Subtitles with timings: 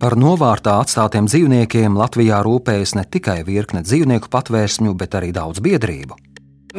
[0.00, 6.16] Par novārtā atstātiem dzīvniekiem Latvijā rūpējas ne tikai virkne dzīvnieku patvērsmju, bet arī daudz biedrību.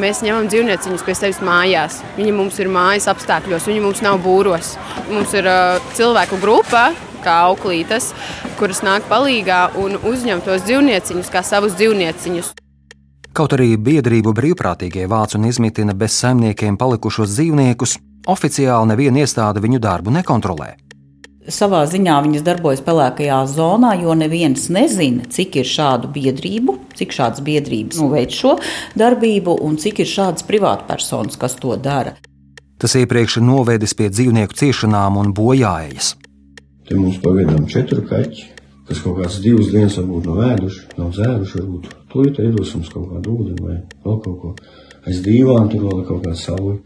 [0.01, 1.99] Mēs ņemam dzīvnieciņus pie sevis mājās.
[2.17, 4.73] Viņi mums ir mājas apstākļos, viņi mums nav būros.
[5.11, 6.87] Mums ir uh, cilvēku grupa,
[7.21, 8.09] kā auklītes,
[8.57, 12.53] kuras nāk palīdzīgā un uzņem tos dzīvnieciņus kā savus dzīvnieciņus.
[13.37, 17.99] Kaut arī biedrību brīvprātīgie vāc un izmitina bez saimniekiem palikušos dzīvniekus,
[18.33, 20.79] oficiāli neviena iestāde viņu darbu nekontrolē.
[21.49, 27.41] Savā ziņā viņas darbojas pelēkajā zonā, jo neviens nezina, cik ir šādu biedrību, cik šādas
[27.41, 28.59] biedrības nu, veic šo
[28.99, 32.13] darbību un cik ir šādas privātpersonas, kas to dara.
[32.77, 36.13] Tas iepriekš ir novedis pie dzīvnieku ciešanām un bojājas.
[36.85, 38.47] Te mums pagaidām četri kaķi,
[38.89, 43.37] kas kaut kādas divas dienas varbūt nav ēduši, nav dzēruši, varbūt tūlīt iedosim kaut kādu
[43.39, 44.55] ūdeni vai vēl kaut ko.
[45.09, 46.77] Aiz dīvāna tur vēl kaut kāda saule.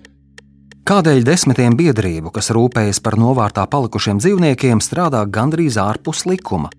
[0.86, 6.70] Kādēļ desmitiem biedrību, kas rūpējas par novārtā palikušiem dzīvniekiem, strādā gandrīz ārpus likuma?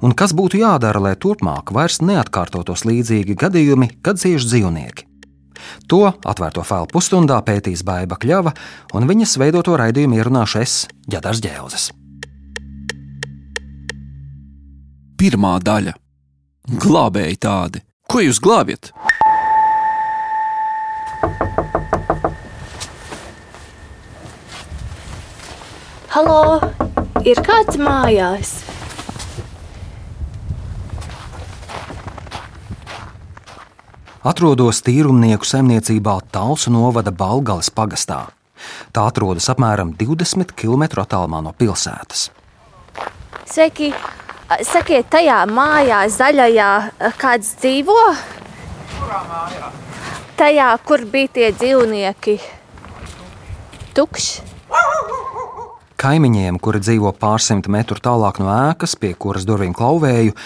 [0.00, 5.04] Un kas būtu jādara, lai turpmāk vairs neatkārtotos līdzīgi gadījumi, kad cieš dzīvnieki?
[5.92, 8.54] To atvērto failu pusstundā pētīs Baiva Kļava,
[8.96, 11.90] un viņas veidoto raidījumu ierunāšu es, Jadars Džēlzes.
[15.20, 15.92] Pirmā daļa-
[16.86, 17.84] glābēji tādi.
[18.08, 18.94] Ko jūs glābjat?
[26.16, 26.56] Halo,
[27.28, 28.52] ir kāds mājās?
[34.24, 38.22] Atrodos tīrumnieku saimniecībā Talsu novada Balgales pagastā.
[38.96, 42.30] Tā atrodas apmēram 20 km attālumā no pilsētas.
[43.44, 43.92] Sveiki!
[44.72, 46.72] Sakiet, tajā mājā, zaļajā,
[47.20, 48.00] kāds dzīvo?
[48.96, 49.72] Kurā mājā?
[50.40, 52.40] Tajā, kur bija tie dzīvnieki.
[53.92, 54.55] Tukšs.
[56.06, 60.36] Kaimiņiem, kuri dzīvo pārsimt metru tālāk no ēkas, pie kuras durvīm klauvēju,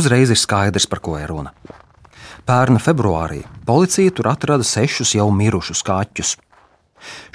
[0.00, 1.50] uzreiz ir skaidrs, par ko ir runa.
[2.48, 6.30] Pērna februārī policija tur atrada sešus jau mirušus kaķus.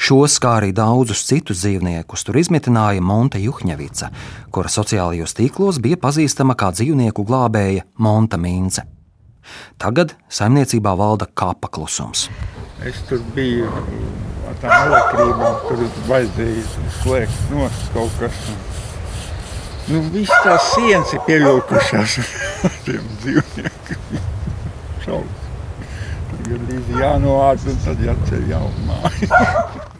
[0.01, 4.09] Šos, kā arī daudzus citus dzīvniekus, tur izmitināja Monte Juhņevica,
[4.49, 8.87] kura sociālajos tīklos bija pazīstama kā dzīvnieku glābēja Monta Mīnce.
[9.77, 12.31] Tagad saimniecībā valda kāpa klusums.
[12.81, 13.69] Es tur biju
[14.61, 16.65] tām elektrībām, tur vajadzēja
[17.01, 18.43] slēgt nost kaut kas.
[19.85, 22.19] Nu, viss tās sienas ir pieļaukušās
[22.65, 24.21] ar tiem dzīvniekiem.
[25.05, 25.41] Šaubas.
[26.45, 29.83] Gandrīz jānoāc un tad jāceļ jau mājas.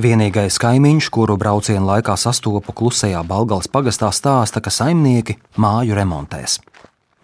[0.00, 6.56] Vienīgais kaimiņš, kuru braucienu laikā sastopu klusajā Balgales pagastā, stāsta, ka saimnieki māju remontēs.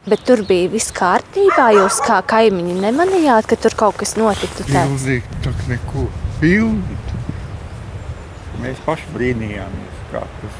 [0.07, 1.71] Bet tur bija viss kārtībā.
[1.75, 4.67] Jūs kā kaimiņi nemanījāt, ka tur kaut kas notiktu.
[4.69, 6.05] Pilnīgi tā neko.
[6.37, 7.23] Pilnīgi.
[8.61, 10.57] Mēs paši brīnījāmies, kā tas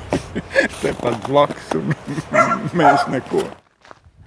[0.82, 1.92] tepat blakus un
[2.80, 3.44] mēs neko.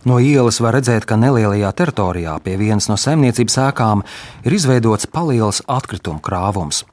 [0.07, 4.03] No ielas var redzēt, ka nelielajā teritorijā pie vienas no saimniecības ēkām
[4.44, 6.84] ir izveidots paliels atkritumu krāvums.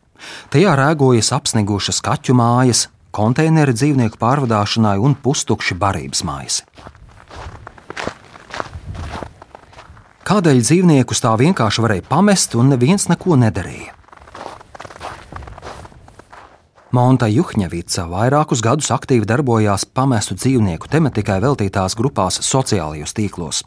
[0.54, 6.62] Tajā rēgojas apsnigušas kaķu mājas, konteineri dzīvnieku pārvadāšanai un pustukši barības mājas.
[10.30, 13.96] Kādēļ dzīvniekus tā vienkārši varēja pamest un neviens neko nedarīja?
[16.94, 23.64] Monta Juhņevica vairākus gadus aktīvi darbojās pamestu dzīvnieku tematikai veltītās grupās sociālajos tīklos.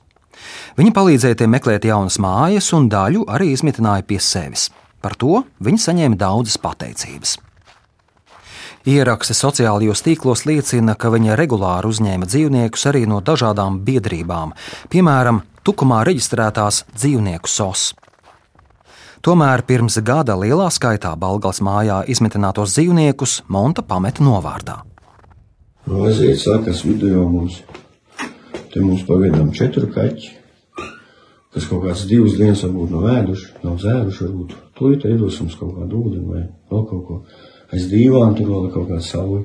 [0.79, 4.69] Viņa palīdzēja tiem meklēt jaunas mājas un daļu arī izmitināja pie sevis.
[5.03, 7.41] Par to viņa saņēma daudzas pateicības.
[8.83, 14.51] Ieraksti sociālajos tīklos liecina, ka viņa regulāri uzņēma dzīvniekus arī no dažādām biedrībām,
[14.91, 17.93] piemēram, Tukumā reģistrētās dzīvnieku SOS.
[19.23, 24.81] Tomēr pirms gada lielā skaitā Balgās mājā izmitinātos dzīvniekus Monta pameta novārtā.
[25.87, 27.61] Aiziet, sākas video mums.
[28.73, 30.33] Te mums pagaidām četri kaķi,
[31.55, 36.03] kas kaut kādas divas dienas varbūt nav ēduši, nav dzēruši, varbūt tūlīt iedosim kaut kādu
[36.03, 37.21] ūdeni vai vēl kaut ko.
[37.73, 39.43] Aiz dīvāna tur vēl ir kaut kāda saule.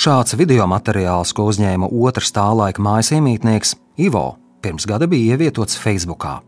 [0.00, 5.76] Šāds video materiāls, ko uzņēma otrs tā laika mājas iemītnieks Ivo, pirms gada bija ievietots
[5.76, 6.38] Facebookā.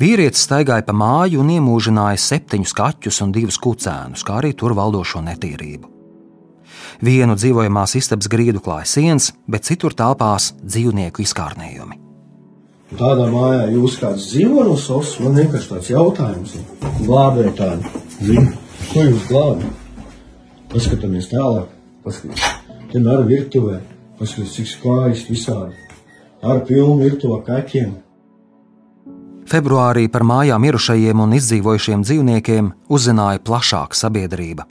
[0.00, 5.22] Vīrietis staigāja pa māju un iemūžināja septiņus kaķus un divus kucēnus, kā arī tur valdošo
[5.24, 5.88] netīrību.
[7.00, 11.96] Vienu dzīvojamās istabas grīdu klāja sienas, bet citur telpās dzīvnieku izkārnējumi.
[13.00, 16.56] Tādā mājā jūs kāds dzīvo no savas, man vienkārši tāds jautājums.
[17.06, 17.92] Glābēji tādi,
[18.24, 18.46] zinu,
[18.90, 19.78] ko jūs glābjat?
[20.70, 21.70] Paskatāmies tālāk,
[22.04, 22.44] paskatāmies,
[22.92, 23.80] te ar virtuvē,
[24.20, 25.88] paskatāmies, cik skaisti visādi.
[26.40, 27.96] Ar pilnu virtuvi kaķiem.
[29.50, 34.68] Februārī par mājām mirušajiem un izdzīvojušiem dzīvniekiem uzzināja plašāka sabiedrība.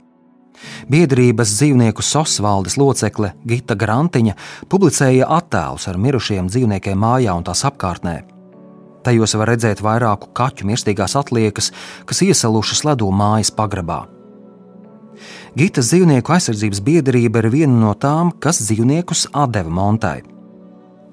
[0.90, 4.36] Biedrības dzīvnieku sosvaldes locekle Gita Grantiņa
[4.72, 8.39] publicēja attēlus ar mirušiem dzīvniekiem mājā un tās apkārtnē.
[9.04, 11.70] Tajos var redzēt vairāku kaķu mirstīgās atliekas,
[12.04, 14.04] kas iesalušas ledū mājas pagrabā.
[15.56, 20.20] Gitas dzīvnieku aizsardzības biedrība ir viena no tām, kas dzīvniekus atdeva Montai.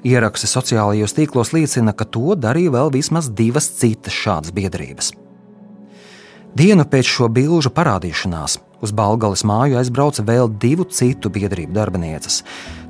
[0.07, 5.11] Ieraksti sociālajos tīklos liecina, ka to darīja vēl vismaz divas citas šādas biedrības.
[6.57, 12.43] Dienu pēc šo bilžu parādīšanās Uz Balgalas māju aizbrauca vēl divu citu biedrību darbinieces.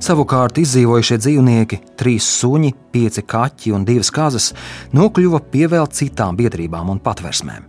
[0.04, 4.52] Savukārt izdzīvojušie dzīvnieki, trīs suņi, pieci kaķi un divas kazas,
[4.92, 7.64] nokļuva pie vēl citām biedrībām un patversmēm.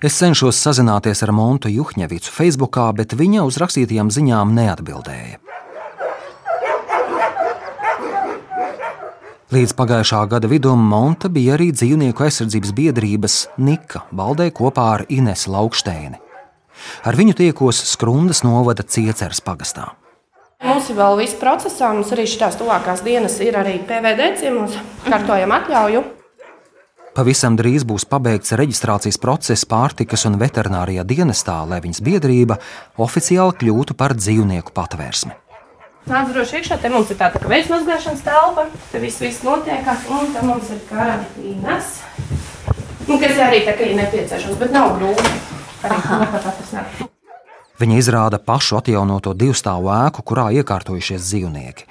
[0.00, 5.42] Es cenšos sazināties ar Montu Juhņevicu Facebook, bet viņa uz rakstītajām ziņām neatbildēja.
[9.50, 15.50] Līdz pagājušā gada vidum Monta bija arī dzīvnieku aizsardzības biedrības Nika valdē kopā ar Inesu
[15.50, 16.20] Lauksteini.
[17.02, 19.88] Ar viņu tiekos Skrundas novada Cieceres pagastā.
[20.62, 25.58] Mums ir vēl viss procesā, mums arī šīs tuvākās dienas ir arī PVD ciemos, kārtojam
[25.58, 26.06] atļauju.
[27.18, 32.62] Pavisam drīz būs pabeigts reģistrācijas process pārtikas un veterinārijā dienestā, lai viņas biedrība
[33.02, 35.34] oficiāli kļūtu par dzīvnieku patvērsmi.
[36.08, 40.06] Nāc droši iekšā, te mums ir tāda tā veids mazgāšanas telpa, te viss, viss notiekās,
[40.08, 42.00] un te mums ir karantīnas,
[43.06, 45.32] nu, kas arī tā kā ir nepieciešams, bet nav grūti.
[45.84, 46.00] Arī
[47.80, 51.86] Viņa izrāda pašu atjaunoto divstāvu ēku, kurā iekārtojušies dzīvnieki.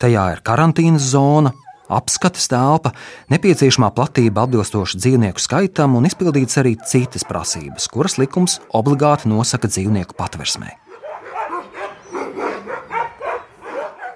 [0.00, 1.52] Tajā ir karantīnas zona,
[1.92, 2.94] apskates telpa,
[3.32, 10.16] nepieciešamā platība atbilstoši dzīvnieku skaitam un izpildīts arī citas prasības, kuras likums obligāti nosaka dzīvnieku
[10.16, 10.83] patversmē.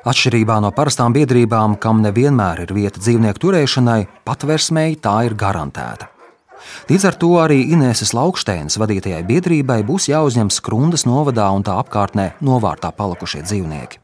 [0.09, 6.07] Atšķirībā no parastām biedrībām, kam nevienmēr ir vieta dzīvnieku turēšanai, patversmēji tā ir garantēta.
[6.89, 12.31] Līdz ar to arī Inêses Laukšteinas vadītajai biedrībai būs jāuzņem Skrundas novadā un tā apkārtnē
[12.41, 14.01] novārtā palikušie dzīvnieki.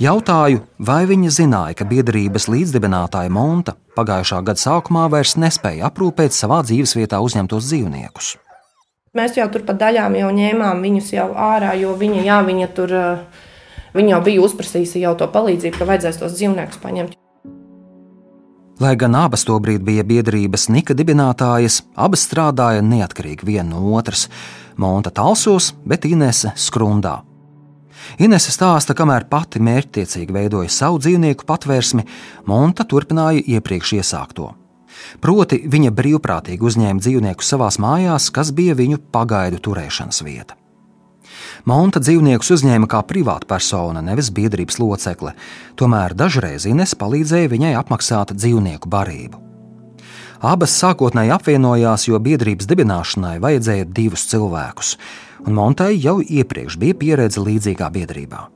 [0.00, 6.62] Jautāju, vai viņa zināja, ka biedrības līdzdibinātāja Monta pagājušā gada sākumā vairs nespēja aprūpēt savā
[6.64, 8.30] dzīvesvietā uzņemtos dzīvniekus.
[9.16, 12.96] Mēs jau tur pa daļām jau ņēmām viņus jau ārā, jo viņa, jā, viņa tur
[12.96, 13.44] uh,
[13.96, 17.16] Viņa jau bija uzprasījusi jau to palīdzību, ka vajadzēs tos dzīvniekus paņemt.
[18.76, 24.26] Lai gan abas tobrīd bija biedrības Nika dibinātājas, abas strādāja neatkarīgi viena no otras.
[24.76, 27.22] Monta talsos, bet Inese skrundā.
[28.20, 32.04] Inese stāsta, kamēr pati mērķtiecīgi veidoja savu dzīvnieku patvērsmi,
[32.52, 34.52] Monta turpināja iepriekš iesākto.
[35.24, 40.60] Proti, viņa brīvprātīgi uzņēma dzīvniekus savās mājās, kas bija viņu pagaidu turēšanas vieta.
[41.66, 45.32] Monta dzīvniekus uzņēma kā privāta persona, nevis biedrības locekle,
[45.74, 49.40] tomēr dažreiz Ines palīdzēja viņai apmaksāt dzīvnieku barību.
[50.46, 54.94] Abas sākotnēji apvienojās, jo biedrības dibināšanai vajadzēja divus cilvēkus,
[55.42, 58.46] un Montai jau iepriekš bija pieredze līdzīgā biedrībā.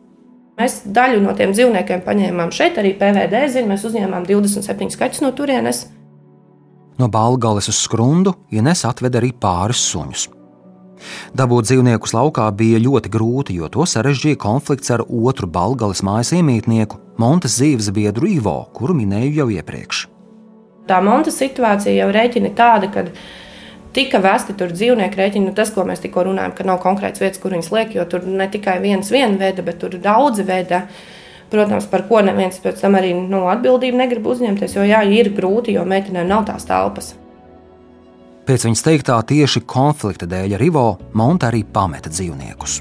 [0.61, 3.73] Mēs daļu no tiem dzīvniekiem paņēmām šeit, arī PVD ziņā.
[3.73, 5.89] Mēs uzņēmām 27 kaķus no turienes.
[7.01, 10.29] No Balgales uz Skrundu Ines atveda arī pāris suņus.
[11.37, 17.01] Dabūt dzīvniekus laukā bija ļoti grūti, jo to sarežģīja konflikts ar otru Balgales mājas iemītnieku,
[17.21, 20.07] Montes dzīves biedru Ivo, kuru minēju jau iepriekš.
[20.89, 23.05] Tā Montes situācija jau rēķina tāda, ka
[23.95, 25.51] tika vesti tur dzīvnieku rēķini.
[25.51, 28.27] Nu, tas, ko mēs tikko runājam, ka nav konkrēts vietas, kur viņas liek, jo tur
[28.27, 30.85] ne tikai viens viena veda, bet tur daudzi veda.
[31.51, 35.75] Protams, par ko neviens pēc tam arī nu, atbildību negrib uzņemties, jo jā, ir grūti,
[35.75, 37.17] jo meitenēm nav tās telpas.
[38.51, 42.81] Pēc viņas teiktā, tieši konflikta dēļ ar Ivo Monta arī pameta dzīvniekus.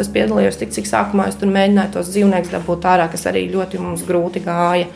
[0.00, 3.82] Es piedalījos tik, cik sākumā es tur mēģināju tos dzīvniekus dabūt ārā, kas arī ļoti
[3.82, 4.86] mums grūti gāja.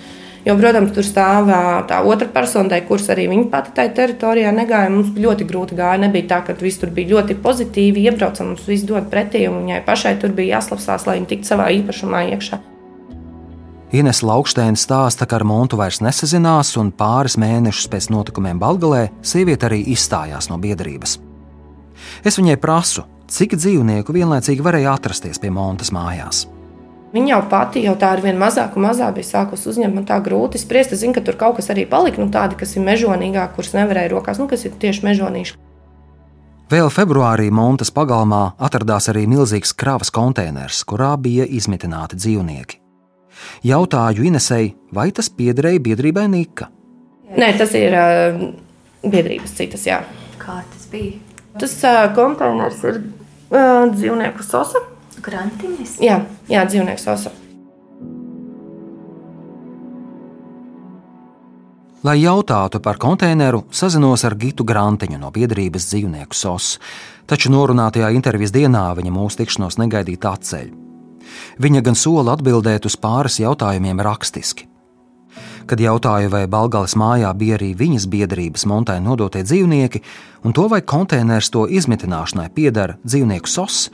[0.47, 1.53] Jo, protams, tur stāv
[1.91, 4.89] tā otra persona, kuras arī viņa pati tajā teritorijā negāja.
[4.97, 6.01] Mums ļoti grūti gāja.
[6.07, 8.09] Nebija tā, ka viss tur bija ļoti pozitīvi.
[8.09, 11.69] Iebraucam, mums viss dod pretī, un viņai pašai tur bija jāslapstās, lai viņa tiktu savā
[11.83, 12.63] īpašumā iekšā.
[13.89, 19.65] Ines Lauksteina stāsta, ka ar Montu vairs nesazinās, un pāris mēnešus pēc notikumiem Balgalē sieviete
[19.71, 21.15] arī izstājās no biedrības.
[22.21, 26.45] Es viņai prasu, cik dzīvnieku vienlaicīgi varēja atrasties pie Montas mājās.
[27.15, 30.19] Viņa jau pati jau tā ar vien mazāk un mazāk bija sākusi uzņemt, man tā
[30.21, 30.93] grūti spriest.
[30.93, 34.11] Es zinu, ka tur kaut kas arī palika, nu tādi, kas ir mežonīgāki, kurus nevarēja
[34.13, 35.57] rokās, nu kas ir tieši mežonīši.
[36.69, 42.83] Vēl februārī Montas pagalmā atradās arī milzīgs kravas konteiners, kurā bija izmitināti dzīvnieki.
[43.67, 46.71] Jautāju Inesei, vai tas piederēja biedrībai Nika?
[47.37, 48.39] Nē, tas ir uh,
[49.05, 49.85] biedrības citas.
[49.89, 50.03] Jā.
[50.41, 51.19] Kā tas bija?
[51.59, 54.85] Tas uh, konteiners ir uh, dzīvnieku sosa.
[55.19, 55.99] Grantiņas?
[56.05, 57.35] Jā, jā dzīvnieku sosa.
[62.07, 66.77] Lai jautātu par konteineru, sazinos ar Gitu Grantiņu no biedrības dzīvnieku SOS,
[67.27, 70.88] taču norunātajā intervijas dienā viņa mūsu tikšanos negaidīt atceļ.
[71.59, 74.69] Viņa gan sola atbildēt uz pāris jautājumiem rakstiski.
[75.69, 80.01] Kad jautāju, vai Balgāles mājā bija arī viņas biedrības montai nodotie dzīvnieki,
[80.49, 83.89] un to vai konteiners to izmitināšanai pieder dzīvnieku sos,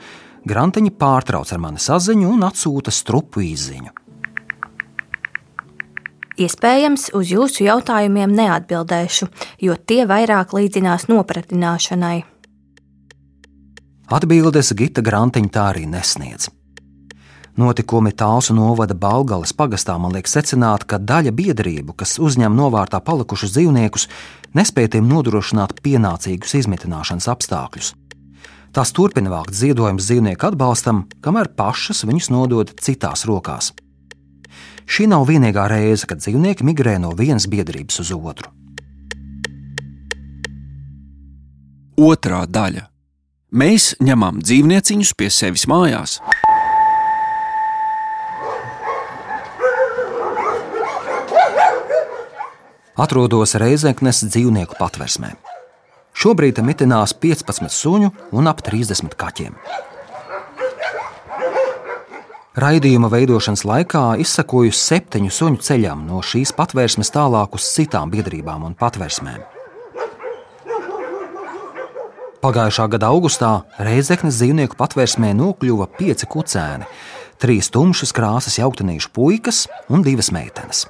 [0.45, 3.91] Grantiņa pārtrauc ar mani saziņu un atsūta strupu izziņu.
[6.35, 9.29] Iespējams, uz jūsu jautājumiem neatbildēšu,
[9.65, 12.17] jo tie vairāk līdzinās nopratināšanai.
[14.13, 16.51] Atbildes Gita Grantiņa tā arī nesniedz.
[17.55, 23.53] Notikumi Tālsu novada Balgales pagastā man liek secināt, ka daļa biedrību, kas uzņem novārtā palikušus
[23.55, 24.09] dzīvniekus,
[24.59, 27.93] nespēja tiem nodrošināt pienācīgus izmitināšanas apstākļus.
[28.75, 33.71] Tās turpina vākt ziedojumus dzīvnieku atbalstam, kamēr pašas viņus nodod citās rokās.
[34.83, 38.51] Šī nav vienīgā reize, kad dzīvnieki migrē no vienas biedrības uz otru.
[41.95, 42.89] Otra daļa.
[43.55, 46.19] Mēs ņemam dzīvnieciņus pie sevis mājās.
[52.95, 55.33] Atrodos Reizeknes dzīvnieku patversmē.
[56.15, 59.57] Šobrīd mitinās 15 suņu un ap 30 kaķiem.
[62.55, 68.77] Raidījuma veidošanas laikā izsakoju septiņu suņu ceļam no šīs patvērsmes tālāk uz citām biedrībām un
[68.79, 69.43] patvērsmēm.
[72.39, 76.87] Pagājušā gada augustā Reizeknas dzīvnieku patvērsmē nokļuva pieci kucēni,
[77.43, 80.85] trīs tumšas krāsas jauktanīšu puikas un divas meitenes.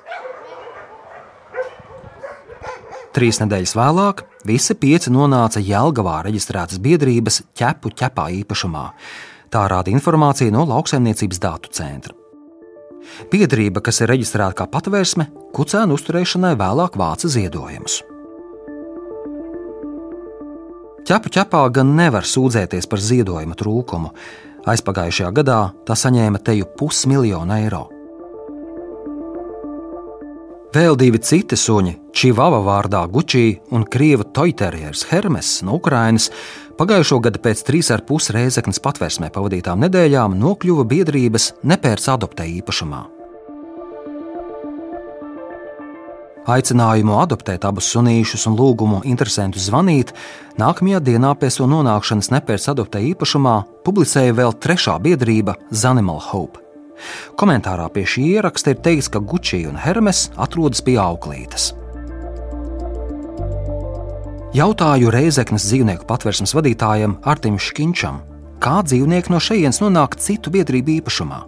[3.15, 8.89] Trīs nedēļas vēlāk visi pieci nonāca Jelgavā reģistrētas biedrības ķepu ķepā īpašumā.
[9.55, 12.11] Tā rāda informācija no lauksaimniecības datu centra.
[13.31, 18.01] Biedrība, kas ir reģistrēta kā patvērsme, kucēnu uzturēšanai vēlāk vāca ziedojumus.
[21.07, 24.11] Ķepu ķepā gan nevar sūdzēties par ziedojuma trūkumu.
[24.67, 27.85] Aizpagājušajā gadā tā saņēma teju pusmiljonu eiro.
[30.75, 36.25] Vēl divi citi suņi, Čivava vārdā Gučī un krievu toiterjers Hermes no Ukrainas,
[36.75, 42.99] pagājušo gadu pēc trīs ar pus reizeknas patvērsmē pavadītām nedēļām nokļuva biedrības nepērts adoptē īpašumā.
[46.57, 50.11] Aicinājumu adoptēt abus sunīšus un lūgumu interesantus zvanīt,
[50.59, 53.55] nākamajā dienā pēc to nonākšanas nepērts adoptē īpašumā
[53.87, 56.64] publicēja vēl trešā biedrība Zanimal Hope.
[57.39, 61.73] Komentārā pie šī ieraksta ir teikts, ka Gucci un Hermes atrodas pie auklītes.
[64.55, 68.21] Jautāju Reizeknas dzīvnieku patvērsmes vadītājam Artim Škinčam,
[68.63, 71.41] kā dzīvnieki no šejienes nonāk citu biedrību īpašumā.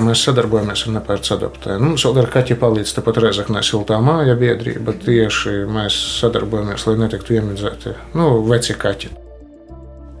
[0.00, 1.76] Mēs sadarbojamies ar adoptēju.
[1.82, 4.96] Nu, mums vēl ar kaķi palīdz tepat Reizeknē siltā māja biedrība.
[5.04, 9.19] Tieši mēs sadarbojamies, lai netiktu iemidzēti nu, veci kaķi.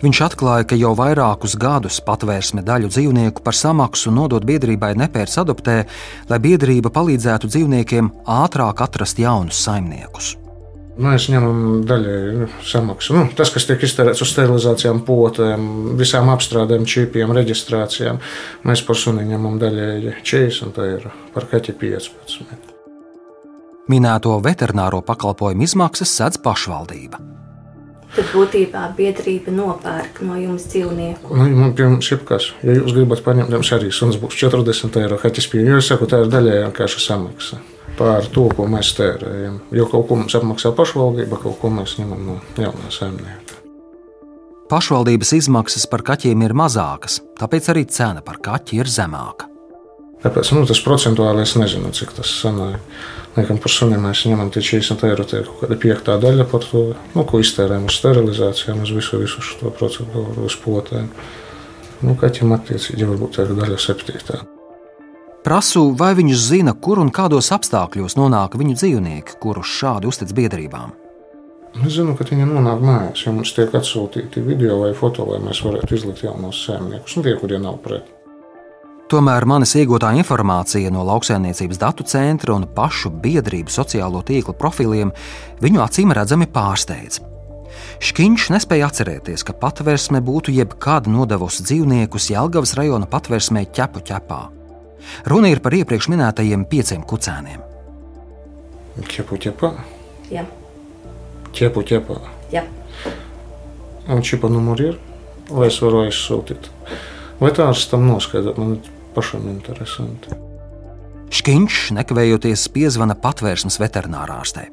[0.00, 5.82] Viņš atklāja, ka jau vairākus gadus patvērsme daļu dzīvnieku par samaksu nodot biedrībai nepērts adoptē,
[6.30, 8.08] lai biedrība palīdzētu dzīvniekiem
[8.40, 10.36] ātrāk atrast jaunus saimniekus.
[11.00, 13.14] Mēs ņemam daļai samaksu.
[13.16, 15.66] Nu, tas, kas tiek iztērēts uz sterilizācijām, potēm,
[16.00, 18.20] visām apstrādēm, čipiem, reģistrācijām,
[18.68, 22.72] mēs par suni ņemam daļai 40, tā ir par kaķi 15.
[23.90, 27.39] Minēto veterināro pakalpojumu izmaksas sedz pašvaldība
[28.14, 31.34] tad būtībā biedrība nopērk no jums dzīvnieku.
[31.36, 35.50] Nu, man piemēram, šipkas, ja jūs gribat paņemt, jums arī suns būs 40 eiro kaķis
[35.52, 35.70] pieejams.
[35.70, 37.60] Jo es saku, tā ir daļēji vienkārši samaksa
[38.00, 39.60] par to, ko mēs tērējam.
[39.76, 43.58] Jo kaut ko mums apmaksā pašvaldība, kaut ko mēs ņemam no jaunā saimnieka.
[44.70, 49.49] Pašvaldības izmaksas par kaķiem ir mazākas, tāpēc arī cena par kaķi ir zemāka.
[50.20, 52.76] Tāpēc nu, tas procentuāli es nezinu, cik tas sanāk.
[53.36, 56.82] Laikam par suniem mēs ņemam tie 40 eiro, tie kaut kāda piektā daļa par to,
[57.14, 61.08] nu, ko iztērējam uz sterilizācijām, uz visu, visu šo procedūru, uz potēm.
[62.04, 64.42] Nu, kaķim attiecīgi varbūt tā ir daļa septītā.
[65.46, 70.92] Prasu, vai viņš zina, kur un kādos apstākļos nonāk viņu dzīvnieki, kurus šādi uztic biedrībām.
[71.80, 75.62] Es zinu, ka viņi nonāk mājās, ja mums tiek atsūtīti video vai foto, lai mēs
[75.64, 78.10] varētu izlikt jaunos saimniekus, un tie, kuriem nav pret.
[79.10, 85.10] Tomēr manis iegūtā informācija no lauksaimniecības datu centra un pašu biedrību sociālo tīklu profiliem
[85.58, 87.18] viņu acīm redzami pārsteidz.
[88.06, 94.38] Škiņš nespēja atcerēties, ka patvērsme būtu jebkad nodevusi dzīvniekus Jelgavas rajona patvērsmē ķepu ķepā.
[95.26, 97.66] Runa ir par iepriekš minētajiem pieciem kucēniem.
[99.10, 99.72] Ķepu ķepā?
[100.30, 100.46] Jā.
[101.50, 102.20] Ķepu ķepā?
[102.54, 102.62] Jā.
[104.06, 105.02] Un čipa numuri ir?
[105.50, 106.70] Vai es varu aizsūtīt?
[107.42, 108.58] Vai tā ar tam noskaidrot?
[108.60, 108.78] Man
[109.15, 110.35] pašam interesanti.
[111.35, 114.69] Škiņš nekavējoties piezvana patvērsmes veterinārārstei.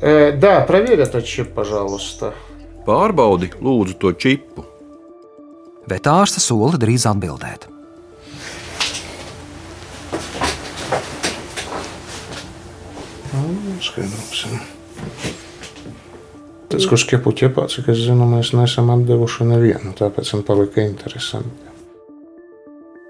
[0.00, 2.32] Э, да, проверь этот чип, пожалуйста.
[2.86, 4.64] Pārbaudi, lūdzu, to čipu.
[5.90, 7.66] Vetārste sola drīz atbildēt.
[13.32, 14.58] Nu, Skaidrosim.
[16.68, 21.71] Tas, kurš ķepu ķepā, cik es zinu, mēs neesam atdevuši nevienu, tāpēc man palika interesanti.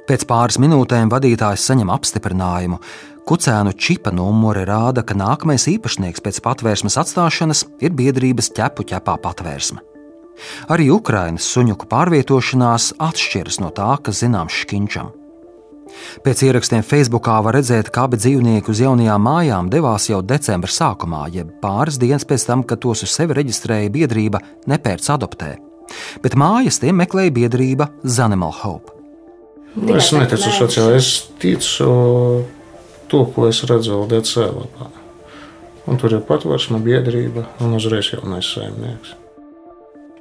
[0.03, 2.79] Pēc pāris minūtēm vadītājs saņem apstiprinājumu.
[3.23, 9.79] Kucēnu čipa numuri rāda, ka nākamais īpašnieks pēc patvērsmes atstāšanas ir biedrības ķepu ķepā patvērsme.
[10.73, 15.13] Arī Ukrainas suņuku pārvietošanās atšķiras no tā, kas zināms Škinčam.
[16.25, 21.27] Pēc ierakstiem Facebookā var redzēt, ka abi dzīvnieki uz jaunajām mājām devās jau decembra sākumā,
[21.31, 25.53] jeb pāris dienas pēc tam, kad tos uz sevi reģistrēja biedrība Nepērts adoptē.
[26.25, 28.92] Bet mājas tiem meklēja biedrība Zanimal Hope.
[29.75, 31.09] Nu, es neticu šo, es
[31.41, 31.87] ticu
[33.09, 34.89] to, ko es redzu LDC lapā.
[35.89, 39.17] Un tur ir patvērsme biedrība un uzreiz jaunais saimnieks.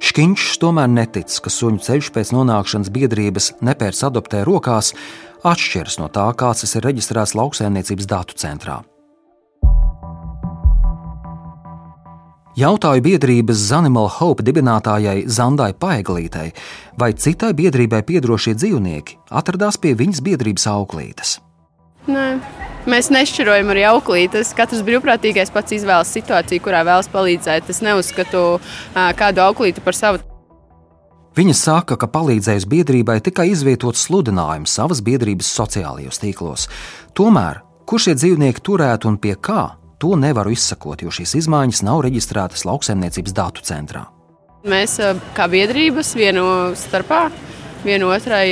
[0.03, 4.91] Škiņš tomēr netic, ka suņu ceļš pēc nonākšanas biedrības nepērts adoptē rokās
[5.47, 8.81] atšķiras no tā, kāds tas ir reģistrēts lauksaimniecības datu centrā.
[12.53, 16.51] Jautāju biedrības Zanimal Hope dibinātājai Zandai Paeglītei,
[17.01, 21.39] vai citai biedrībai piedarošie dzīvnieki atradās pie viņas biedrības auklītes.
[22.05, 22.27] Nē.
[22.83, 24.51] Mēs nešķirojam arī auklītes.
[24.53, 27.69] Katrs brīvprātīgais pats izvēlas situāciju, kurā vēlas palīdzēt.
[27.71, 28.41] Es neuzskatu
[28.93, 30.21] kādu auklīti par savu.
[31.33, 36.67] Viņa saka, ka palīdzējusi biedrībai tikai izvietot sludinājumu savas biedrības sociālajos tīklos.
[37.17, 39.71] Tomēr, kur šie dzīvnieki turētu un pie kā,
[40.03, 44.03] to nevaru izsakot, jo šīs izmaiņas nav reģistrētas lauksaimniecības datu centrā.
[44.67, 44.97] Mēs
[45.35, 46.45] kā biedrības vienu
[46.79, 47.25] starpā,
[47.83, 48.45] vienu otrai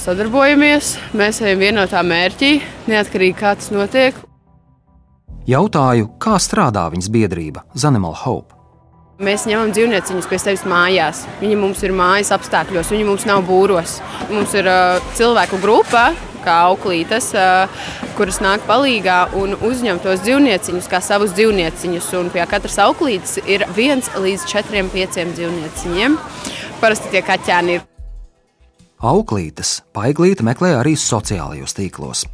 [0.00, 0.94] sadarbojamies.
[1.16, 2.52] Mēs ejam vienotā mērķī,
[2.88, 4.20] neatkarīgi kā tas notiek.
[5.48, 8.57] Jautāju, kā strādā viņas biedrība Zanimal Hope.
[9.18, 11.24] Mēs ņemam dzīvnieciņus pie sevis mājās.
[11.40, 13.96] Viņi mums ir mājas apstākļos, viņi mums nav būros.
[14.30, 16.12] Mums ir uh, cilvēku grupa,
[16.44, 17.66] kā auklītes, uh,
[18.14, 22.12] kuras nāk palīdzīgā un uzņem tos dzīvnieciņus kā savus dzīvnieciņus.
[22.20, 26.14] Un pie katras auklītes ir viens līdz četriem, pieciem dzīvnieciņiem.
[26.78, 27.86] Parasti tie kaķēni ir.
[29.02, 32.28] Auklītes paiglīte meklē arī sociālajos tīklos.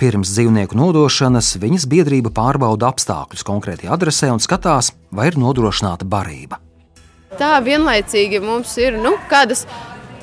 [0.00, 6.56] Pirms dzīvnieku nodošanas viņas biedrība pārbauda apstākļus konkrētajā adresē un skatās, vai ir nodrošināta barība.
[7.36, 9.66] Tā vienlaicīgi mums ir nu, kādas,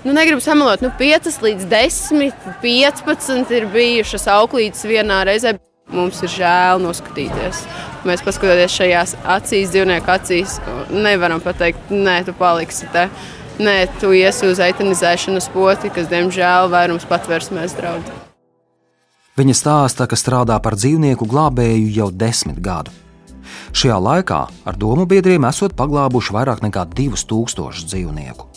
[0.01, 5.53] nu, negribu samalot, nu, 5 līdz 10, 15 ir bijušas auklītes vienā reizē.
[5.93, 7.61] Mums ir žēl noskatīties.
[8.09, 10.57] Mēs paskatoties šajās acīs, dzīvnieku acīs,
[10.89, 13.05] nevaram pateikt, nē, tu paliksi te.
[13.61, 18.25] Nē, tu iesi uz eitanizēšanas poti, kas, diemžēl, vairums patvērsmēs draudz.
[19.37, 22.89] Viņa stāsta, ka strādā par dzīvnieku glābēju jau desmit gadu.
[23.69, 28.47] Šajā laikā ar domu biedriem esot paglābuši vairāk nekā 2000 dzīvnieku.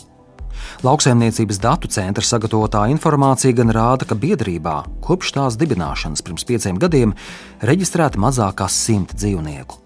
[0.81, 7.13] Lauksaimniecības datu centra sagatavotā informācija gan rāda, ka biedrībā kopš tās dibināšanas pirms pieciem gadiem
[7.61, 9.77] reģistrēta mazāk kā simt dzīvnieku.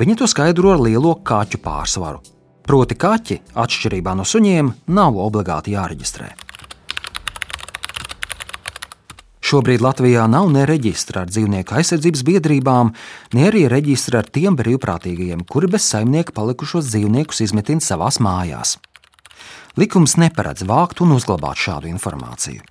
[0.00, 2.18] Viņi to skaidro ar lielo kaķu pārsvaru.
[2.66, 6.34] Proti, kaķi, atšķirībā no suņiem, nav obligāti jāreģistrē.
[9.50, 12.92] Šobrīd Latvijā nav ne reģistra ar dzīvnieku aizsardzības biedrībām,
[13.34, 18.76] ne arī reģistra ar tiem brīvprātīgajiem, kuri bez saimnieka palikušos dzīvniekus izmetina savās mājās.
[19.74, 22.62] Likums neparedz vākt un uzglabāt šādu informāciju.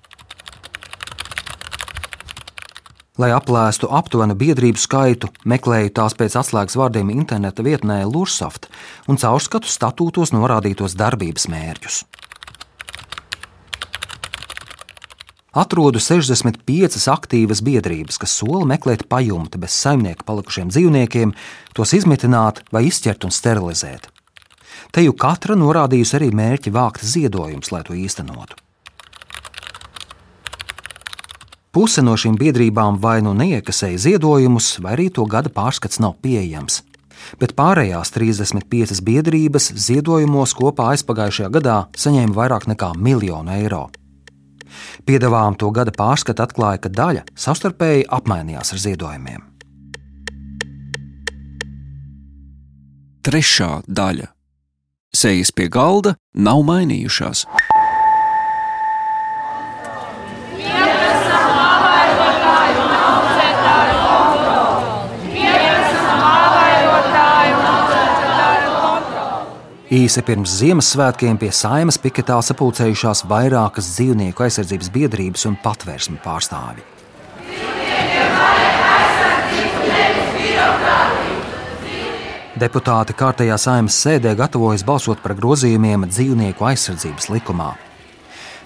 [3.20, 8.72] Lai aplēstu aptuvenu biedrību skaitu, meklēju tās pēc atslēgas vārdiem interneta vietnē Lursoft
[9.12, 12.06] un caurskatu statūtos norādītos darbības mērķus.
[15.50, 21.34] Atrodu 65 aktīvas biedrības, kas sola meklēt pajumti bez saimnieka palikušiem dzīvniekiem,
[21.74, 24.12] tos izmitināt vai izķert un sterilizēt.
[24.94, 28.62] Te jau katra norādījusi arī mērķi vākt ziedojumus, lai to īstenotu.
[31.74, 36.84] Puse no šīm biedrībām vai nu neiekasēja ziedojumus, vai arī to gada pārskats nav pieejams.
[37.42, 43.88] Bet pārējās 35 biedrības ziedojumos kopā aizpagājušajā gadā saņēma vairāk nekā miljonu eiro.
[45.06, 49.46] Piedāvājuma to gada pārskata atklāja, ka daļa savstarpēji apmainījās ar ziedojumiem.
[53.26, 54.30] Trešā daļa-
[55.22, 57.46] sejas pie galda nav mainījušās.
[70.00, 76.86] Īsi pirms Ziemassvētkiem pie saimas piketā sapulcējušās vairākas dzīvnieku aizsardzības biedrības un patvērsmi pārstāvji.
[82.64, 87.74] Deputāti kārtējā saimnes sēdē gatavojas balsot par grozījumiem dzīvnieku aizsardzības likumā.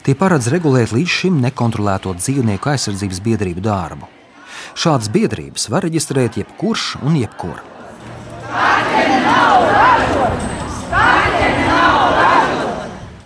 [0.06, 4.10] Tie paredz regulēt līdz šim nekontrolēto dzīvnieku aizsardzības biedrību darbu.
[4.78, 7.73] Šādas biedrības var reģistrēt jebkurš un jebkur.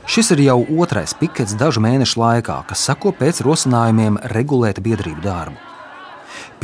[0.08, 5.60] Šis ir jau otrais pikets dažu mēnešu laikā, kas sako pēc rosinājumiem regulēt biedrību darbu.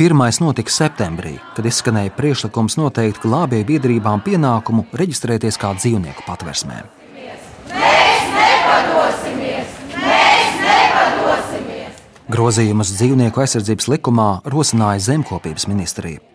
[0.00, 6.88] Pirmais notika septembrī, kad izskanēja priekšlikums noteikt glābēju biedrībām pienākumu reģistrēties kā dzīvnieku patversmēm.
[7.20, 9.78] Mēs nepadosimies!
[9.92, 12.04] Mēs nepadosimies!
[12.32, 16.33] Grozījumus dzīvnieku aizsardzības likumā rosināja Zemkopības ministrija.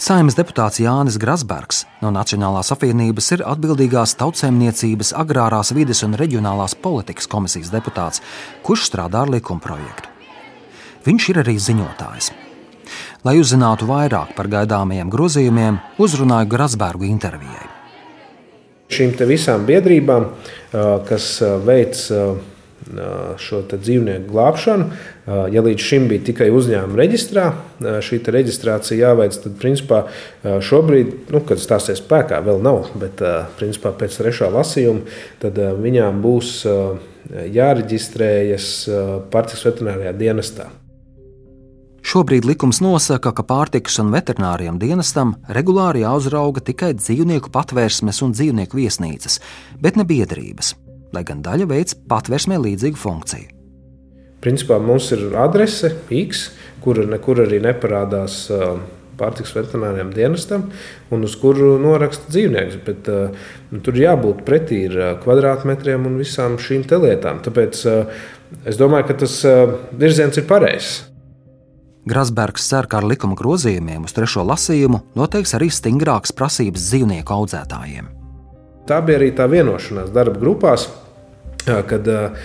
[0.00, 7.28] Saimnes deputāts Jānis Grasbergs no Nacionālās apvienības ir atbildīgās tautsēmniecības, agrārās vides un reģionālās politikas
[7.28, 8.22] komisijas deputāts,
[8.64, 10.08] kurš strādā ar likumprojektu.
[11.04, 12.30] Viņš ir arī ziņotājs.
[13.28, 17.68] Lai uzzinātu vairāk par gaidāmajiem grozījumiem, uzrunāju Grasbergu intervijai.
[18.88, 20.30] Šīm visām biedrībām,
[21.12, 21.28] kas
[21.68, 22.00] veic
[23.40, 24.86] šo dzīvnieku glābšanu,
[25.54, 27.46] ja līdz šim bija tikai uzņēmuma reģistrā,
[28.02, 30.02] šī reģistrācija jāveic, tad principā
[30.42, 33.22] šobrīd, nu, kad stāsies spēkā, vēl nav, bet
[33.60, 35.06] principā pēc trešā lasījuma,
[35.42, 36.58] tad viņām būs
[37.30, 38.68] jāreģistrējas
[39.30, 40.70] pārtiks veterinārijā dienestā.
[42.00, 48.78] Šobrīd likums nosaka, ka pārtikas un veterinārijam dienestam regulāri jāuzrauga tikai dzīvnieku patvērsmes un dzīvnieku
[48.80, 49.36] viesnīcas,
[49.84, 50.72] bet ne biedrības,
[51.16, 53.50] lai gan daļa veids patvērsmē līdzīgu funkciju.
[54.40, 56.48] Principā mums ir adrese X,
[56.80, 58.46] kur nekur arī neparādās
[59.20, 60.66] pārtiks veterinārijam dienestam,
[61.12, 62.80] un uz kuru noraksta dzīvnieks.
[62.86, 63.52] Bet, uh,
[63.84, 64.82] tur jābūt pretī
[65.24, 67.42] kvadrātmetriem un visām šīm lietām.
[67.44, 68.20] Tāpēc uh,
[68.64, 71.06] es domāju, ka tas uh, virziens ir pareizs.
[72.08, 78.08] Grasbergs cer, ka ar likuma grozījumiem uz trešo lasījumu noteiks arī stingrākas prasības dzīvnieku audzētājiem.
[78.90, 80.88] Tā bija arī tā vienošanās darba grupās,
[81.62, 82.40] kad uh,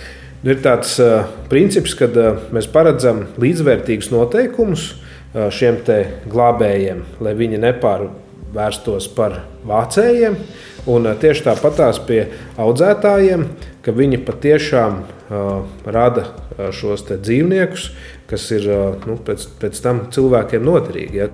[0.46, 4.92] ir tāds uh, princips, ka uh, mēs paredzam līdzvērtīgus noteikumus
[5.52, 5.82] šiem
[6.32, 9.34] glābējiem, lai viņi nepārvērstos par
[9.68, 10.38] vācējiem.
[10.88, 12.22] Un tieši tāpatās pie
[12.62, 13.42] audzētājiem,
[13.84, 16.28] ka viņi patiešām uh, rada
[16.72, 17.90] šos dzīvniekus,
[18.30, 18.70] kas ir
[19.02, 21.20] nu, pēc, pēc tam cilvēkiem noderīgi.
[21.20, 21.28] Ja.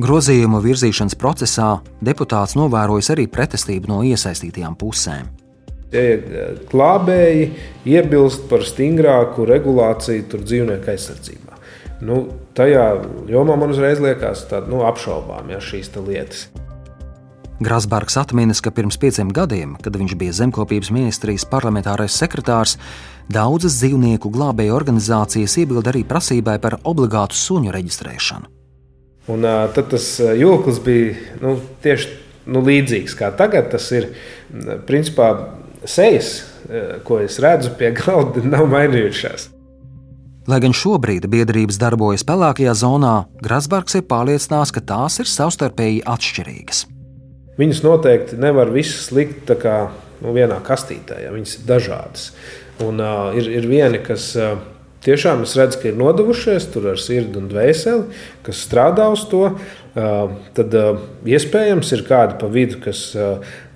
[0.00, 1.68] Grozījumu virzīšanas procesā
[2.00, 5.26] deputāts novērojas arī pretestību no iesaistītajām pusēm.
[5.92, 7.48] Ja glābēji
[7.90, 11.58] iebilst par stingrāku regulāciju dzīvnieku aizsardzībā.
[12.06, 12.20] Nu,
[12.56, 12.84] tajā
[13.28, 16.46] jomā man uzreiz liekas, ka nu, apšaubām ja, šīs lietas.
[17.60, 22.78] Grasbergs atminas, ka pirms pieciem gadiem, kad viņš bija zemkopības ministrijas parlamentārais sekretārs,
[23.28, 28.59] daudzas dzīvnieku glābēju organizācijas iebilda arī prasībai par obligātu suņu reģistrēšanu.
[29.30, 32.10] Un, uh, tad tas jūklis bija nu, tieši
[32.50, 33.70] nu, līdzīgs kā tagad.
[33.74, 34.10] Tas ir
[34.88, 35.30] principā
[35.88, 36.34] sejas,
[37.06, 39.50] ko es redzu pie galda, nav mainījušās.
[40.48, 43.12] Lai gan šobrīd biedrības darbojas pelēkajā zonā,
[43.44, 46.86] Grasbergs ir pārliecināts, ka tās ir savstarpēji atšķirīgas.
[47.60, 49.76] Viņas noteikti nevar visas likt kā,
[50.24, 52.30] nu, vienā kastītē, ja viņas ir dažādas.
[52.80, 54.56] Un, uh, ir, ir vieni, kas uh,
[55.04, 59.46] tiešām es redzu, ka ir nodevušies tur ar sirdi un dvēseli, kas strādā uz to.
[59.90, 60.76] Tad
[61.26, 63.08] iespējams ir kādi pa vidu, kas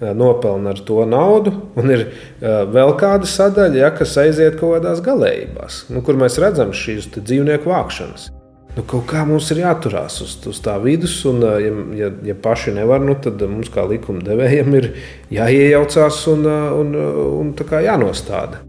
[0.01, 2.07] nopelna ar to naudu, un ir
[2.41, 7.73] vēl kāda sadaļa, ja, kas aiziet kaut kādās galējībās, nu, kur mēs redzam šīs dzīvnieku
[7.73, 8.31] vākšanas
[8.75, 12.75] nu, kaut kā mums ir jāturās uz, uz tā vidus, un, ja, ja, ja paši
[12.75, 14.91] nevar, nu, tad mums kā likumdevējiem ir
[15.35, 16.47] jāiejaucās un,
[16.81, 18.63] un, un, un jānostāda.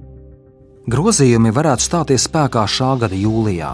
[0.85, 3.71] Grozījumi varētu stāties spēkā šā gada jūlijā.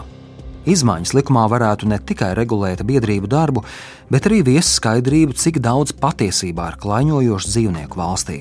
[0.72, 3.66] Izmaiņas likumā varētu ne tikai regulēt biedrību darbu,
[4.08, 8.38] bet arī viest skaidrību, cik daudz patiesībā ir klaiņojošu dzīvnieku valstī.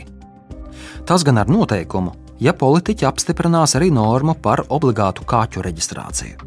[1.02, 6.38] Tas gan ar noteikumu, ja politiķi apstiprinās arī normu par obligātu kaķu reģistrāciju.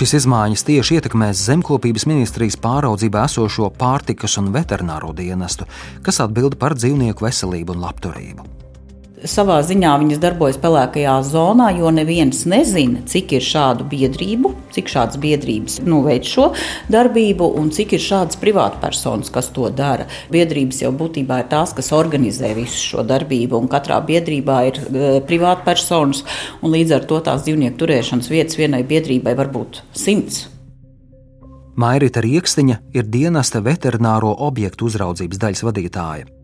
[0.00, 5.66] Šis izmaiņas tieši ietekmēs zemkopības ministrijas pāraudzībā esošo pārtikas un veterināro dienestu,
[6.06, 8.48] kas atbild par dzīvnieku veselību un labturību
[9.28, 15.20] savā ziņā viņas darbojas pelēkajā zonā, jo neviens nezina, cik ir šādu biedrību, cik šādas
[15.20, 16.50] biedrības nu, veic šo
[16.92, 20.08] darbību un cik ir šādas privātpersonas, kas to dara.
[20.32, 25.10] Biedrības jau būtībā ir tās, kas organizē visu šo darbību, un katrā biedrībā ir uh,
[25.26, 26.24] privātpersonas,
[26.62, 30.46] un līdz ar to tās dzīvnieku turēšanas vietas vienai biedrībai var būt simts.
[31.80, 36.39] Mairita Rieksniņa ir dienesta veterināro objektu uzraudzības daļas vadītāja.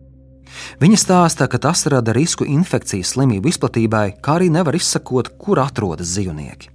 [0.81, 6.15] Viņa stāsta, ka tas rada risku infekcijas slimību izplatībai, kā arī nevar izsakot, kur atrodas
[6.15, 6.73] dzīvnieki.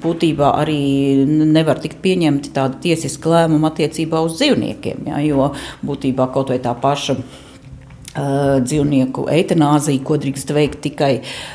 [0.00, 5.06] būtībā arī nevar tikt pieņemti tādi tiesiski lēmumi attiecībā uz dzīvniekiem.
[5.10, 5.52] Ja, jo
[5.84, 7.18] būtībā kaut vai tā paša
[8.64, 11.12] dzīvnieku eitanāziju, ko drīkst veikt tikai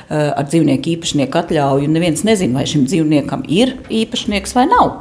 [0.10, 1.90] ar dzīvnieku īpašnieku atļauju.
[1.92, 4.94] Neviens nezina, vai šim dzīvniekam ir īpašnieks vai nav.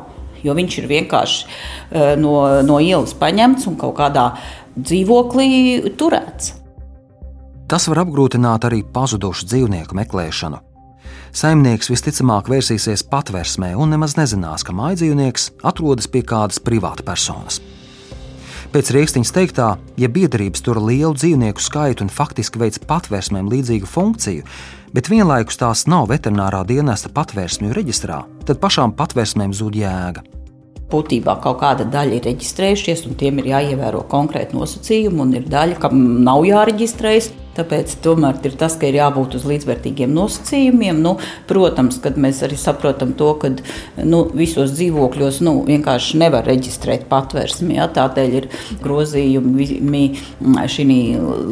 [0.45, 2.35] Jo viņš ir vienkārši no,
[2.67, 4.27] no ielas paņemts un kaut kādā
[4.77, 6.55] dzīvoklī turēts.
[7.71, 10.61] Tas var apgrūtināt arī pazudušu dzīvnieku meklēšanu.
[11.35, 17.59] Saimnieks visticamāk vērsīsies patvērsmē un nemaz nezinās, ka mājdzīvnieks atrodas pie kādas privāta personas.
[18.75, 19.67] Pēc rīkstiņas teiktā,
[19.99, 24.47] ja biedrības tur lielu dzīvnieku skaitu un faktiski veids patvērsmēm līdzīgu funkciju,
[24.95, 30.27] bet vienlaikus tās nav veterinārā dienesta patvērsmju reģistrā, tad pašām patvērsmēm zūd jēga
[30.95, 35.81] būtībā kaut kāda daļa ir reģistrējušies, un tiem ir jāievēro konkrēti nosacījumi, un ir daļa,
[35.83, 37.33] kam nav jāreģistrējas.
[37.55, 40.99] Tāpēc tomēr ir tas, ka ir jābūt uz līdzvērtīgiem nosacījumiem.
[41.05, 41.13] Nu,
[41.47, 43.53] protams, kad mēs arī saprotam to, ka
[44.03, 47.79] nu, visos dzīvokļos nu, vienkārši nevar reģistrēt patvērsmi.
[47.79, 48.51] Ja, tādēļ ir
[48.83, 50.09] grozījumi
[50.75, 50.87] šī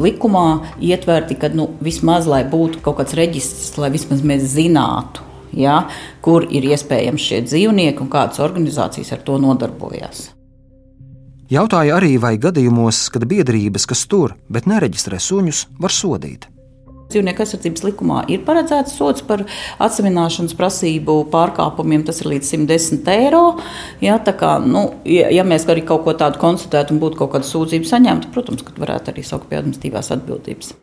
[0.03, 0.47] likumā
[0.83, 5.83] ietverti, ka nu, vismaz lai būtu kaut kāds reģistrs, lai vismaz mēs zinātu ja,
[6.25, 10.31] kur ir iespējams šie dzīvnieki un kādas organizācijas ar to nodarbojas.
[11.53, 16.47] Jautāja arī, vai gadījumos, kad biedrības, kas tur, bet nereģistrē suņus, var sodīt.
[17.13, 22.05] Dzīvnieku aizsardzības likumā ir paredzēts sots par atsevišķināšanas prasību pārkāpumiem.
[22.07, 23.43] Tas ir līdz 110 eiro.
[24.01, 27.49] Ja, kā, nu, ja, ja mēs arī kaut ko tādu konstatētu un būtu kaut kāda
[27.49, 30.73] sūdzība saņemta, protams, tad varētu arī saukt pie administratīvās atbildības.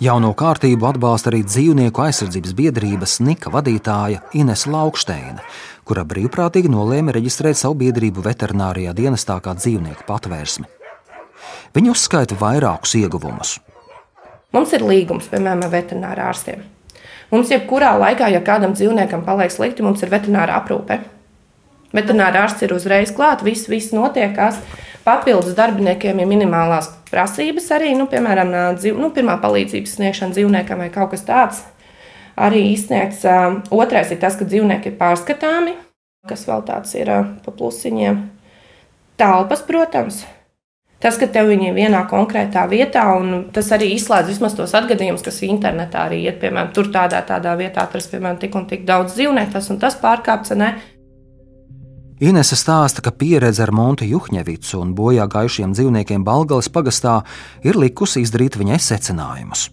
[0.00, 5.42] Jauno kārtību atbalsta arī dzīvnieku aizsardzības biedrības Nika vadītāja Ines Lauksteina,
[5.84, 10.64] kura brīvprātīgi nolēma reģistrēt savu biedrību veterinārijā dienestā kā dzīvnieku patvērsmi.
[11.76, 13.58] Viņa uzskaita vairākus ieguvumus.
[14.56, 16.64] Mums ir līgums, piemēram, ar veterinārā ārstiem.
[17.28, 20.96] Mums jebkurā laikā, ja kādam dzīvniekam paliek slikti, mums ir veterināra aprūpe.
[21.96, 24.60] Veterināra ārsts ir uzreiz klāt, viss, viss notiekās.
[25.04, 30.90] Papildus darbiniekiem ir minimālās prasības arī, nu, piemēram, dzīv, nu, pirmā palīdzības sniegšana dzīvniekam vai
[30.94, 31.62] kaut kas tāds.
[32.40, 33.24] Arī izsniegts.
[33.74, 35.74] Otrais ir tas, ka dzīvnieki ir pārskatāmi,
[36.30, 37.10] kas vēl tāds ir
[37.44, 38.20] pa plusiņiem.
[39.20, 40.22] Telpas, protams,
[41.00, 45.22] Tas, ka tev viņi ir vienā konkrētā vietā, un tas arī izslēdz vismaz tos atgadījumus,
[45.24, 49.14] kas internetā arī iet, piemēram, tur tādā, tādā vietā atrast, piemēram, tik un tik daudz
[49.16, 50.52] dzīvnieku, tas un tas pārkāpts.
[50.60, 50.74] Ne?
[52.20, 57.22] Inese stāsta, ka pieredze ar Montu Juhņevicu un bojā gājušiem dzīvniekiem Balgales pagastā
[57.64, 59.70] ir likusi izdarīt viņai secinājumus.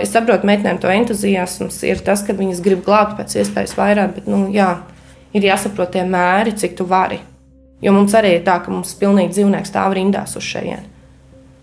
[0.00, 4.32] Es saprotu, meitenēm to entuziasms ir tas, ka viņas grib glābt pēc iespējas vairāk, bet
[4.32, 4.70] nu, jā,
[5.36, 7.20] ir jāsaprot tie mēri, cik tu vari.
[7.84, 10.88] Jo mums arī ir tā, ka mums pilnīgi dzīvnieks stāv rindās uz šejienes.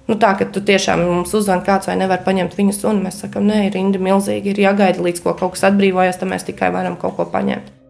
[0.05, 3.49] Nu, tā, ka tu tiešām mums uzzvan kāds vai nevar paņemt viņu sunu, mēs sakām,
[3.49, 7.17] nē, rinda milzīgi, ir jāgaida līdz ko kaut kas atbrīvojas, tad mēs tikai varam kaut
[7.17, 7.80] ko paņemt.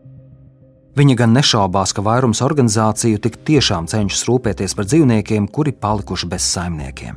[0.91, 6.43] Viņa gan nešaubās, ka vairums organizāciju tik tiešām cenšas rūpēties par dzīvniekiem, kuri palikuši bez
[6.51, 7.15] saimniekiem.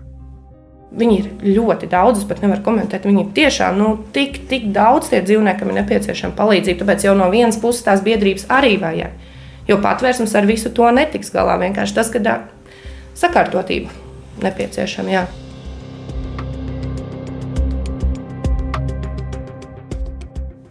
[0.95, 3.09] Viņi ir ļoti daudz, es pat nevaru komentēt.
[3.09, 6.85] Viņi tiešām nu, tik, tik daudz tie dzīvnieki, kam ir nepieciešama palīdzība.
[6.85, 9.19] Tāpēc jau no vienas puses tās biedrības arī vajag.
[9.67, 11.59] Jo patvērsums ar visu to netiks galā.
[11.65, 12.39] Vienkārši tas, ka
[13.19, 13.91] sakārtotība
[14.45, 15.11] nepieciešama.
[15.11, 15.27] Jā.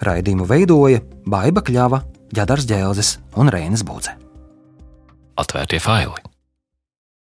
[0.07, 4.15] Raidījumu veidoja Baiva Kļava Ģedars Džēlzes un Reinas Būce.
[5.37, 6.32] Atvērtie faili!